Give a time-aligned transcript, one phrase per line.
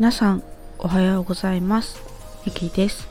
[0.00, 0.42] 皆さん
[0.78, 2.00] おはようございます。
[2.46, 3.06] ミキです。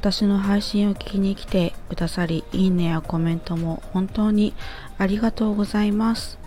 [0.00, 4.54] 私の配信を聞きに来てくださりいいねやコメントも本当に
[4.96, 6.38] ありがとうございます。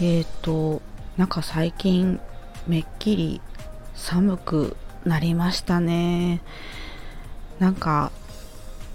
[0.00, 0.80] えっ、ー、と
[1.18, 2.20] なんか最近
[2.66, 3.42] めっきり
[3.94, 6.40] 寒くなりましたね。
[7.58, 8.12] なんか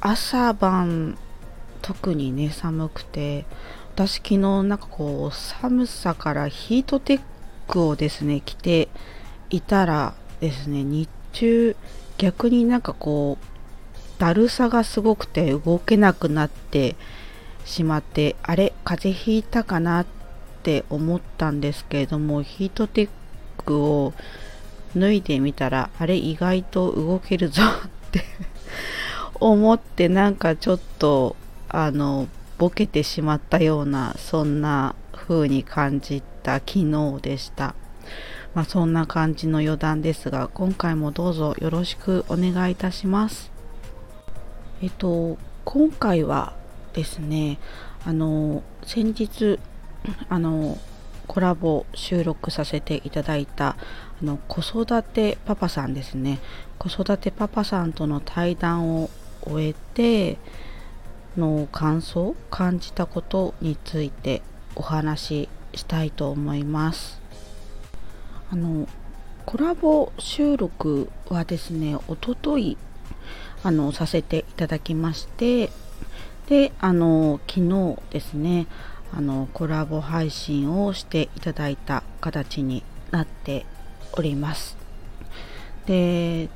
[0.02, 1.16] 朝晩
[1.84, 3.46] 特にね寒くて
[3.94, 7.22] 私昨日なんかこう寒さからヒートテッ
[7.68, 8.90] クをですね着て
[9.50, 11.76] いたらですね日中
[12.18, 16.96] 逆になんかこうだるさがすごくて動けなくなって
[17.66, 20.06] しまってあれ風邪ひいたかなっ
[20.64, 23.10] て思ったんですけれどもヒートテッ
[23.64, 24.14] クを
[24.96, 28.24] 脱いでみたらあれ意外と動けるぞって
[29.40, 31.36] 思ってなんかちょっと
[31.70, 37.76] あのボケてしまったようなそんな風に感じた昨日でした。
[38.58, 43.52] まあ、そんな感じの余談ですが今回もどうぞよろしくお願いいたします。
[44.82, 46.56] えっと今回は
[46.94, 47.60] ですね
[48.04, 49.60] あの先日
[50.28, 50.80] あの
[51.28, 53.78] コラボ収録させていただいた
[54.20, 56.40] あの子育てパパさんですね。
[56.80, 59.12] 子育てパパさんとの対談を
[59.44, 60.40] 終えて
[61.38, 64.42] の感想感じたことについて
[64.74, 67.27] お話ししたいと思います。
[68.50, 68.88] あの
[69.46, 72.78] コラボ収録はですねおととい
[73.64, 75.70] あのさせていただきまして
[76.48, 78.68] であの昨日ですね
[79.14, 83.66] あのコラボ配信をしていただいた形になって
[84.14, 84.78] おります。
[85.86, 86.50] で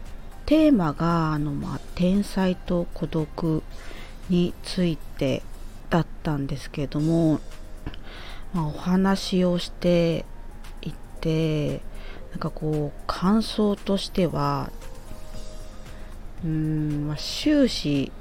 [0.45, 3.63] テーマがあの、まあ、天才と孤独
[4.29, 5.43] について
[5.89, 7.39] だったんですけれども、
[8.53, 10.25] まあ、お話をして
[11.21, 11.81] て
[12.31, 14.71] なんかこう感想としては
[16.43, 18.11] うーん、まあ、終始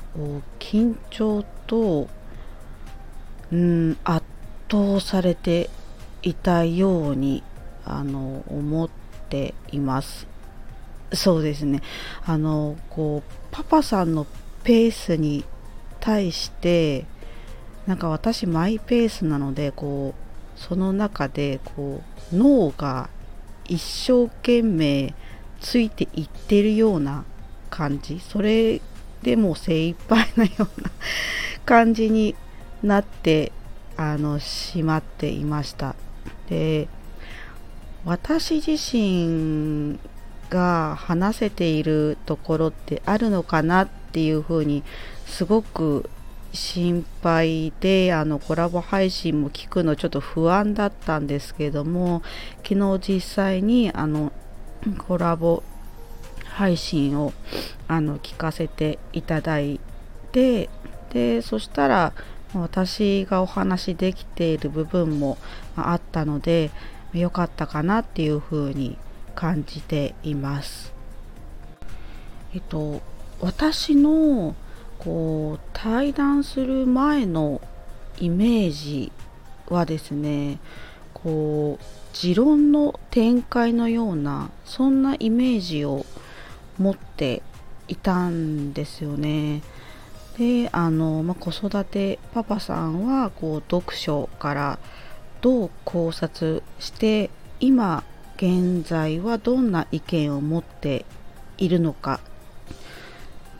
[0.58, 2.08] 緊張と
[3.52, 4.24] うん圧
[4.70, 5.70] 倒されて
[6.22, 7.42] いたように
[7.84, 8.90] あの思っ
[9.28, 10.26] ています。
[11.12, 11.82] そうですね。
[12.24, 14.26] あのこうパパさんの
[14.62, 15.44] ペースに
[15.98, 17.06] 対して
[17.86, 20.29] なんか私マイペースなのでこう
[20.60, 23.08] その中でこう脳が
[23.66, 25.14] 一生懸命
[25.60, 27.24] ついていってるような
[27.70, 28.80] 感じそれ
[29.22, 30.90] でも精一杯なような
[31.64, 32.36] 感じに
[32.82, 33.52] なって
[33.96, 35.94] あのしまっていました。
[36.48, 36.88] で
[38.04, 39.98] 私自身
[40.48, 44.82] が話せているところってあるのかなっていうふうに
[45.26, 46.08] すごく
[46.52, 52.22] 心配であのコラボ配信も聞くのちょっと不安だったんですけども
[52.68, 54.32] 昨日実際にあの
[54.98, 55.62] コラボ
[56.44, 57.32] 配信を
[57.86, 59.80] あの聞かせていただい
[60.32, 60.68] て
[61.12, 62.12] でそしたら
[62.54, 65.38] 私がお話できている部分も
[65.76, 66.70] あったので
[67.12, 68.98] 良かったかなっていうふうに
[69.34, 70.92] 感じています。
[72.54, 73.00] えっと
[73.40, 74.54] 私の
[75.00, 77.60] こう対談する前の
[78.18, 79.12] イメージ
[79.68, 80.58] はですね
[81.14, 86.04] こう持論の展開のようなそんなイメージを
[86.78, 87.42] 持って
[87.88, 89.62] いたんですよね。
[90.38, 94.78] であの、まあ、子育てパパさんはこう読書から
[95.40, 98.04] どう考察して今
[98.36, 101.04] 現在はどんな意見を持って
[101.58, 102.20] いるのか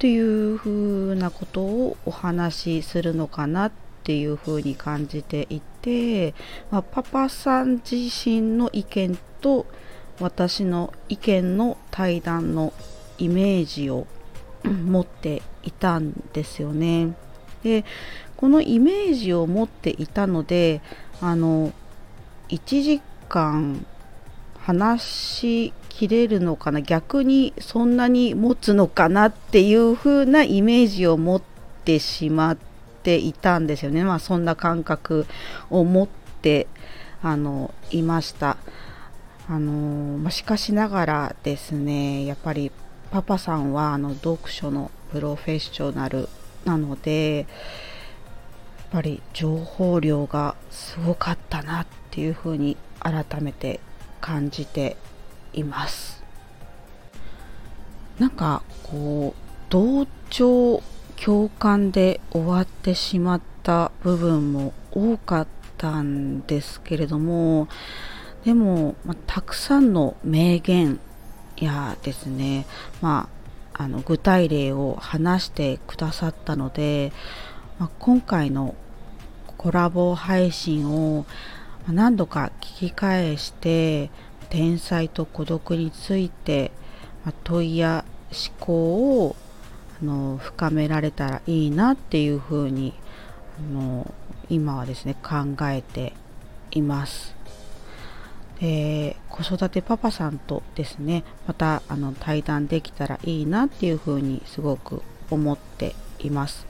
[0.00, 3.72] というふうなことをお話しするのかなっ
[4.02, 6.32] ていうふうに感じていて、
[6.70, 9.66] まあ、パパさん自身の意見と
[10.18, 12.72] 私の意見の対談の
[13.18, 14.06] イメージを
[14.64, 17.14] 持っていたんですよね。
[17.62, 17.84] で
[18.38, 20.80] このイメージを持っていたので
[21.20, 21.74] あの
[22.48, 23.84] 1時間
[24.56, 26.80] 話し切れるのかな？
[26.80, 31.42] 逆にそんなに持つのかなっていう風なイメージを持っ
[31.84, 32.56] てしまっ
[33.02, 34.02] ていたんですよね。
[34.02, 35.26] まあそんな感覚
[35.68, 36.08] を持っ
[36.40, 36.68] て
[37.22, 38.56] あのいました。
[39.46, 42.72] あの、ま、しかしながらですねやっぱり
[43.10, 46.30] パパさんはあの読書のプロフェッショナル
[46.64, 47.46] なのでやっ
[48.90, 53.80] ぱり情報量がすごかったなっていうふうに改めて
[54.22, 54.96] 感じて
[55.52, 56.22] います。
[58.18, 60.82] なんかこう同調
[61.16, 65.46] 共感で終わってしまった部分も多かっ
[65.78, 67.68] たんですけれども
[68.44, 70.98] でも、まあ、たくさんの名言
[71.56, 72.66] やですね
[73.00, 73.28] ま
[73.74, 77.12] ああの具体例を話してくださったので、
[77.78, 78.74] まあ、今回の
[79.56, 81.24] コラボ配信を
[81.88, 84.10] 何度か聞き返して
[84.50, 86.72] 天才と孤独について
[87.44, 89.36] 問いや思考を
[90.02, 92.94] あの深められたらいいなっていうふうに
[93.58, 94.12] あの
[94.48, 96.12] 今はですね考えて
[96.72, 97.34] います。
[98.62, 106.66] え子育てパパさんとですねまたあの対談できたらいいなっていうふうにすごく思っています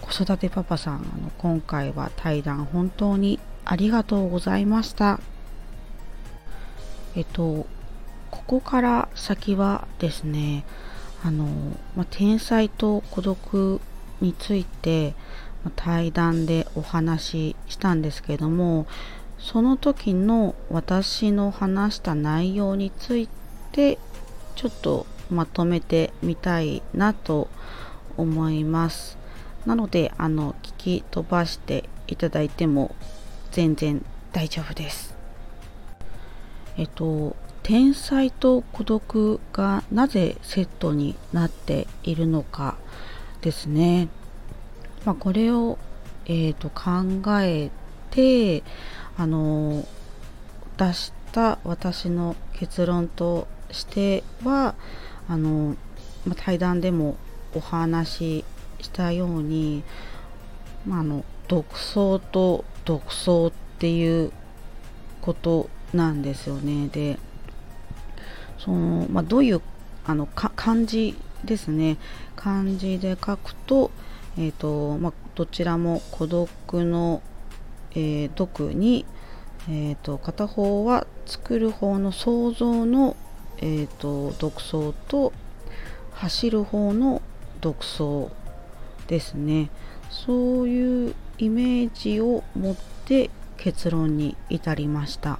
[0.00, 5.20] 子育てパパさんあの今回は対談本当にありがとうございました
[7.14, 7.66] えっと
[8.30, 10.64] ここから先はですね
[11.24, 11.46] あの、
[11.96, 13.80] ま天才と孤独
[14.20, 15.14] について、
[15.76, 18.86] 対談でお話ししたんですけども
[19.38, 23.28] その時の私の話した内容につい
[23.70, 23.98] て
[24.56, 27.48] ちょっとまとめてみたいなと
[28.16, 29.16] 思います。
[29.64, 32.94] なのであの聞き飛ばしていただいても
[33.52, 35.21] 全然大丈夫です。
[36.76, 42.76] えっと天才と孤独がなぜセットになっているのか
[43.40, 44.08] ですね、
[45.04, 45.78] まあ、これを、
[46.26, 47.70] えーと考え
[48.10, 48.62] て
[49.16, 49.84] あの
[50.76, 54.74] 出した私の結論としては
[55.28, 55.76] あの、
[56.26, 57.16] ま対談でも
[57.54, 58.44] お話し
[58.80, 59.82] したように、
[60.86, 64.32] まあ、あの独創と独創っていう
[65.20, 66.88] ことなんですよね。
[66.88, 67.18] で
[68.58, 69.60] その、まあ、どういう
[70.04, 71.98] あのか漢字ですね。
[72.36, 73.90] 漢字で書くと,、
[74.36, 76.48] えーとまあ、どちらも孤独
[76.84, 77.22] の
[77.94, 79.04] えー、毒に、
[79.68, 83.16] えーと、片方は作る方の想像の、
[83.58, 85.32] えーと、独創と
[86.12, 87.20] 走る方の
[87.60, 88.30] 独創
[89.08, 89.70] ですね。
[90.10, 95.38] そういうイメージを持って結論に至りました。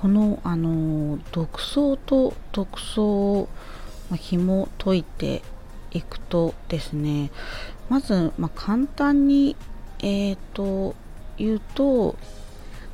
[0.00, 3.48] このあの独創と独創を、
[4.08, 5.42] ま紐解いて
[5.90, 7.30] いくとですね
[7.90, 9.56] まず、まあ、簡単に
[9.98, 10.94] えっ、ー、と
[11.36, 12.16] 言うと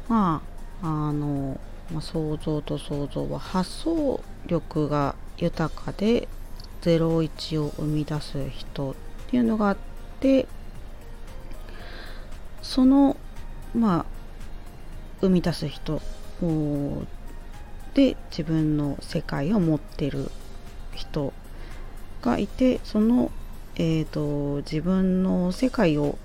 [0.09, 0.43] ま
[0.83, 1.61] ああの、
[1.93, 6.27] まあ、想像と想像は発想力が豊かで
[6.83, 8.95] 01を生み出す人っ
[9.31, 9.77] ていうのがあっ
[10.19, 10.49] て
[12.63, 13.17] その
[13.77, 14.07] まあ
[15.21, 16.03] 生み出す人
[17.95, 20.31] で自分の世界を持ってる
[20.95, 21.33] 人
[22.23, 23.31] がいてその、
[23.77, 26.19] えーと自分の世界を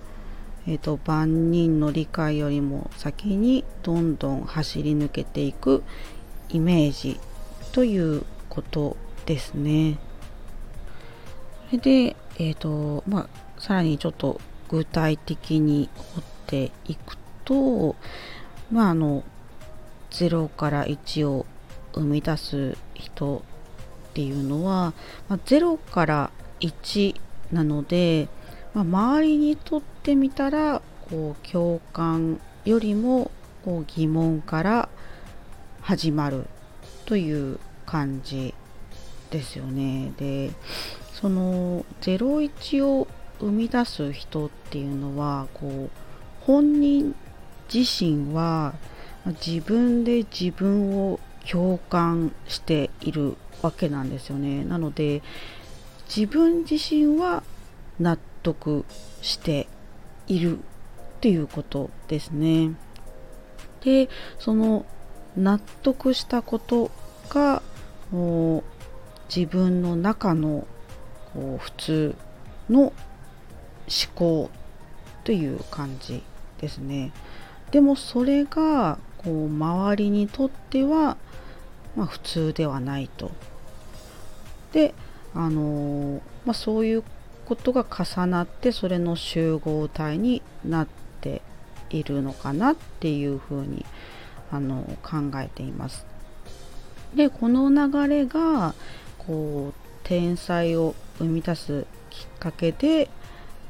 [0.67, 5.83] えーと、万人の理解よりも先にどんどん走り抜けていく
[6.49, 7.19] イメージ
[7.71, 9.97] ということですね。
[11.69, 13.29] それで、えーとまあ、
[13.59, 17.95] さらにちょっと具体的に掘っていくと、
[18.71, 19.23] まあ、あの
[20.11, 21.45] 0から1を
[21.93, 23.43] 生み出す人
[24.11, 24.93] っていうのは、
[25.29, 27.15] まあ、0から1
[27.51, 28.27] なので、
[28.73, 33.31] まあ、周りにとってみたらこう共感よりも
[33.65, 34.89] こう疑問から
[35.81, 36.45] 始まる
[37.05, 38.53] という感じ
[39.29, 40.13] ですよね。
[40.17, 40.51] で
[41.13, 43.07] その01を
[43.39, 45.89] 生み出す人っていうのはこう
[46.41, 47.15] 本人
[47.73, 48.73] 自身は
[49.25, 54.63] 自分で自分を共感しているわけなんですよね。
[54.63, 55.21] なので
[56.13, 57.43] 自分自身は
[57.99, 58.85] 納得
[59.21, 59.67] して
[60.27, 60.61] いるっ
[61.21, 62.71] ていうことですね。
[63.81, 64.09] で
[64.39, 64.85] その
[65.35, 66.91] 納得したこと
[67.29, 67.61] が
[69.33, 70.67] 自分の中の
[71.33, 72.15] こう普通
[72.69, 72.93] の思
[74.15, 74.49] 考
[75.23, 76.23] という感じ
[76.59, 77.11] ですね。
[77.71, 81.17] でもそれがこう周りにとっては、
[81.95, 83.31] まあ、普通ではないと。
[84.73, 84.93] で
[85.33, 87.03] あのまあ、そういう
[87.45, 90.87] ことが重なってそれの集合体になっ
[91.21, 91.41] て
[91.89, 93.85] いるのかなっていうふうに
[94.51, 96.05] あの考えています。
[97.15, 98.73] でこの流れが
[99.17, 99.73] こう
[100.03, 103.09] 天才を生み出すきっかけで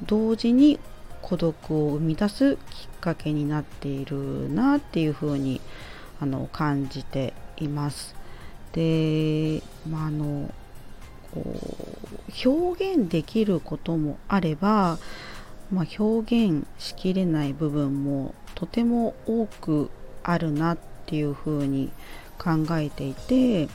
[0.03, 0.79] 同時に
[1.21, 2.59] 孤独を生み出すきっ
[3.01, 5.59] かけになっているなっていうふうに
[6.21, 8.15] あの感じています。
[8.73, 10.53] で、まあ、あの
[11.33, 14.97] こう表現できることもあれば、
[15.71, 19.89] まあ、表現しきれない部分もとても多く
[20.23, 21.91] あるなっていうふうに
[22.37, 23.67] 考えていて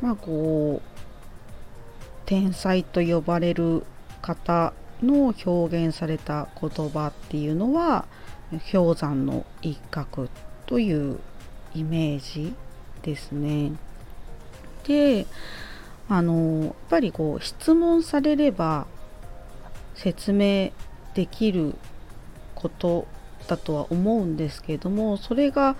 [0.00, 0.90] まあこう
[2.26, 3.84] 天才と呼ばれる
[4.22, 8.06] 方の表現された言葉っていうのは
[8.72, 10.28] 氷山の一角
[10.66, 11.18] という
[11.74, 12.54] イメージ
[13.02, 13.72] ですね。
[14.86, 15.26] で
[16.08, 18.86] あのやっぱりこう質問されれば
[19.94, 20.72] 説明
[21.14, 21.74] できる
[22.54, 23.06] こと
[23.46, 25.76] だとは思うんですけれどもそれが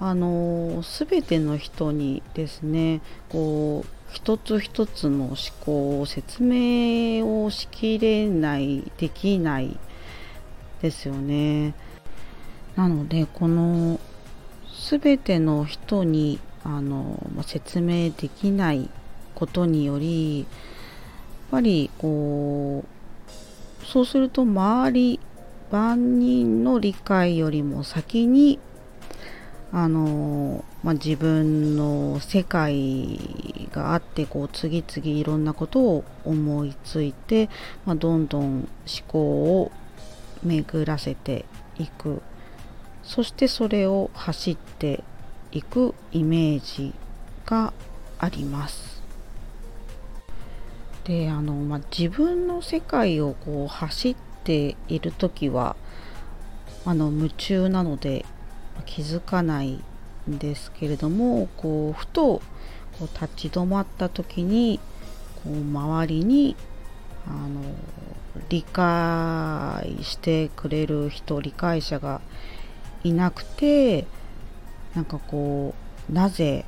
[0.00, 9.76] あの全ての人にですねこう一つ一つの思考を説明をしきれないできない
[10.82, 11.74] ですよね。
[12.76, 13.98] なのでこの
[14.90, 18.90] 全ての人にあの説明できない
[19.34, 20.48] ことによりやっ
[21.50, 22.84] ぱりこ
[23.82, 25.20] うそうすると周り
[25.70, 28.58] 万人の理解よりも先に
[29.76, 33.18] あの、まあ、自分の世界
[33.72, 37.50] があってこう次々いろんなことを思いついて、
[37.84, 38.68] まあ、どんどん思
[39.08, 39.72] 考を
[40.44, 41.44] 巡らせて
[41.76, 42.22] いく
[43.02, 45.02] そしてそれを走って
[45.50, 46.94] いくイメージ
[47.44, 47.72] が
[48.18, 49.02] あります。
[51.02, 55.74] であの、まあ、自分の世界をこう走っている時は
[56.86, 58.24] あの夢中なので
[58.86, 59.82] 気づかない
[60.30, 62.42] んですけれどもこうふと
[62.98, 64.80] こう立ち止まった時に
[65.42, 66.56] こう周りに
[67.26, 67.62] あの
[68.48, 72.20] 理解してくれる人理解者が
[73.02, 74.06] いなくて
[74.94, 75.74] なんかこ
[76.10, 76.64] うなぜ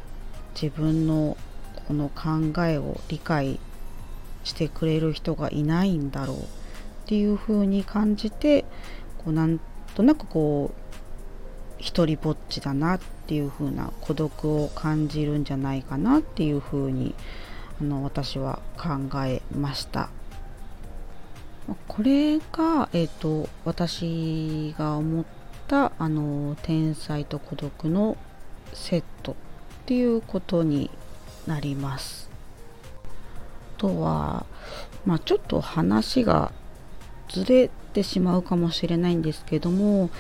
[0.61, 1.37] 自分の
[1.87, 3.61] この考えを理解
[4.45, 6.41] してくれる人がいないんだろうっ
[7.07, 8.65] ていうふうに感じて
[9.19, 9.61] こうなん
[9.95, 10.86] となくこう
[11.79, 17.15] 一人ぼっちだなっていう風な孤独を感じるんじゃないかなっていう風に
[17.81, 20.11] あの私は考えました。
[21.89, 25.25] これが、えーと、私が思っ
[25.67, 28.17] たあの天才と孤独の
[28.73, 29.35] セットっ
[29.87, 30.91] ていうことに
[31.47, 32.31] なります。
[33.77, 34.47] あとは、
[35.05, 36.53] まあ、ちょっと話が
[37.29, 40.11] ずれてしまうかもしれないんですけども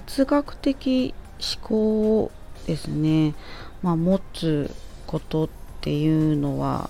[0.00, 2.30] 哲学的思考を
[2.66, 3.34] ですね、
[3.82, 4.70] まあ、持つ
[5.06, 5.48] ことっ
[5.82, 6.88] ていうのは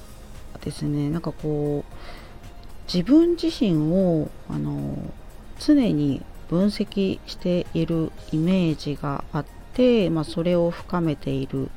[0.61, 1.95] ですねなんかこう
[2.93, 4.97] 自分自身をあの
[5.59, 11.71] 常に分析しているイメージがあって、まあ、それを深めている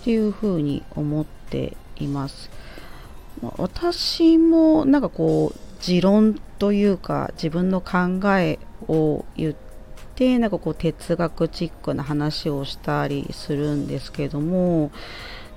[0.00, 2.50] っていうふうに思っています。
[3.58, 9.67] 私もなんかこう持論というか自分の考えを言って
[10.18, 14.90] でなんかこう哲学チックな話をしたりするんですけども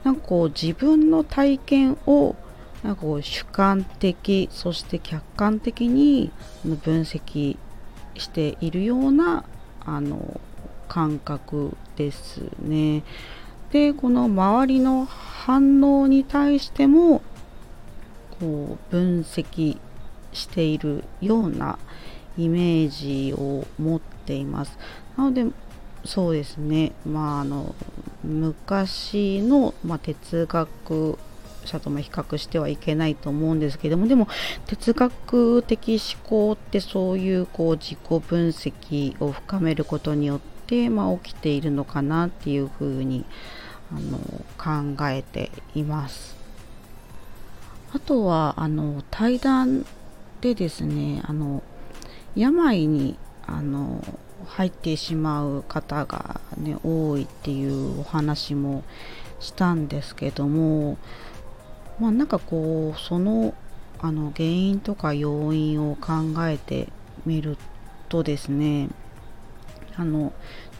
[0.03, 2.35] なんかこう自分の体験を
[2.83, 6.31] なんかこう主観的そして客観的に
[6.63, 7.57] 分析
[8.15, 9.45] しているような
[9.83, 10.39] あの
[10.87, 13.03] 感覚ですね。
[13.71, 17.23] でこの周りの反応に対しても
[18.39, 19.79] こう分析
[20.33, 21.79] しているような
[22.37, 24.77] イメージを持っています。
[25.17, 25.45] なので
[26.05, 27.75] そうですね、まあ、あの
[28.23, 31.19] 昔の、まあ、哲学
[31.65, 34.27] 者とも比較してはいけないと思うんですけどもでも
[34.65, 43.25] 哲学的思考ってそういうこう自己分析を深めることによって、まあ、起きているのかなっていうふうに
[43.91, 44.17] あの
[44.57, 46.35] 考えています。
[47.93, 49.85] あとはあの対談
[50.39, 51.61] でですねあの
[52.35, 53.17] 病に
[53.47, 54.03] あの
[54.47, 58.83] 入ってしまう方が、ね、多いっていうお話も
[59.39, 60.97] したんですけども
[61.99, 63.53] まあなんかこうその
[63.99, 66.11] あの原因とか要因を考
[66.47, 66.89] えて
[67.25, 67.57] みる
[68.09, 68.89] とですね
[69.95, 70.33] あの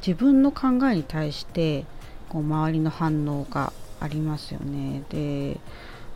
[0.05, 1.85] 自分の考えに対して
[2.29, 5.03] こう周りの反応がありますよね。
[5.09, 5.59] で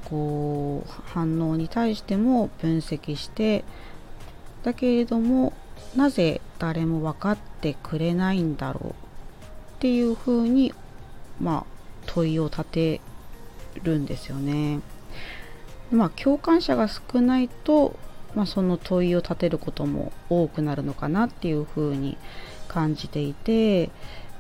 [0.06, 3.64] こう反応に対しても分析して
[4.64, 5.54] だけれども
[5.96, 8.94] なぜ誰も分かってくれないんだろうっ
[9.80, 10.74] ていうふうに
[11.40, 11.76] まあ
[12.06, 13.02] 問いを立て
[13.84, 14.82] るんですよね。
[15.92, 17.98] まあ共感者が少ないと、
[18.36, 22.18] まあ、その問いを立てることも多くなるのかなっていうふうに
[22.68, 23.90] 感じていて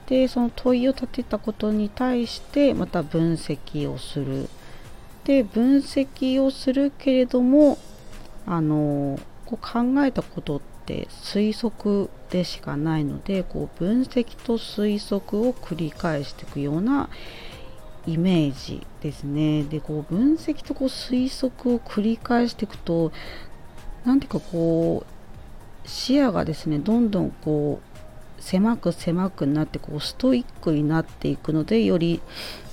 [0.07, 4.49] でその問いを立てたことに対してまた分析をする。
[5.23, 7.79] で分析をするけれども
[8.45, 10.74] あのこう考えたことって
[11.09, 17.09] 推測でしかないのでこう分析と推測を繰り返していくような
[18.07, 19.63] イメージですね。
[19.63, 23.11] でこう分析とこう推測を繰り返していくと
[24.05, 32.21] 何ていうかこう視野がですねどんどんこう狭く狭くなってこうストイックになっていくのでより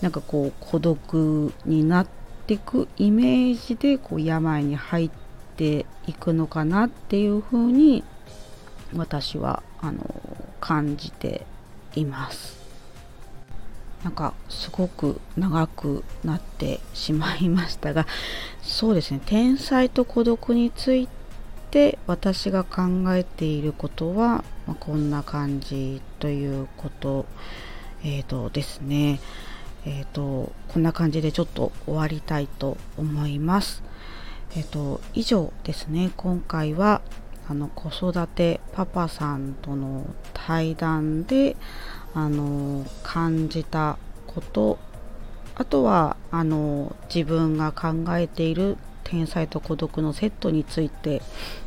[0.03, 2.07] なんかこう孤独になっ
[2.47, 5.22] ていくイメージでこう病に入って
[5.57, 8.05] ていくのかなっていうふうに
[8.95, 10.03] 私はあの
[10.61, 11.47] 感じて
[11.95, 12.63] います。
[14.05, 18.07] なんかすごく長くなってしまいましたが
[18.61, 19.21] そうですね。
[19.25, 21.09] 天才と孤独につい
[21.71, 22.83] て私が考
[23.15, 27.27] えていることは、まあ、こんな感じということ
[28.05, 29.21] えーとですね。
[29.85, 33.85] えーとこんな感じでちょっと終わりたいと思います。
[34.55, 36.11] えっ、と以上ですね。
[36.17, 37.01] 今回は
[37.49, 41.57] あの子育てパパさんとの対談で
[42.15, 44.79] あの感じたこと
[45.55, 51.23] あとはあの自分が考えている天才と孤独のセットについて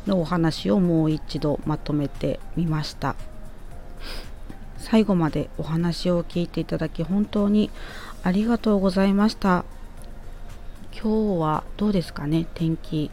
[0.06, 3.16] のお話をもう一度まとめてみました。
[4.78, 7.70] 最後までお話を聞いていただき本当に
[8.22, 9.64] ありがとうございました。
[11.02, 13.10] 今日はどうですかね天気。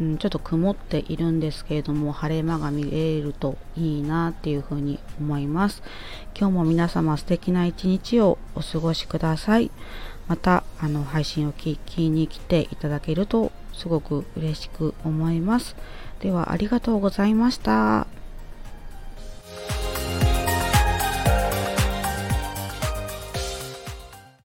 [0.00, 5.82] うん、ちょっと曇っているんですけれども晴れ間が見れるといいなっていうふうに思います。
[6.34, 9.70] 今日も皆様素敵な一日をお過ごしください。
[10.26, 15.76] またあの配信を聞きに来ていただけるとすごく嬉しく思います。
[16.20, 18.19] ではありがとうございました。